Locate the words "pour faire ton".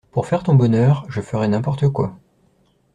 0.09-0.55